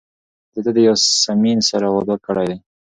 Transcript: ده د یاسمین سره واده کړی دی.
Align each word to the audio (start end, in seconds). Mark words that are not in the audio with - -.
ده 0.63 0.71
د 0.75 0.77
یاسمین 0.87 1.59
سره 1.69 1.85
واده 1.93 2.15
کړی 2.25 2.45
دی. 2.49 2.57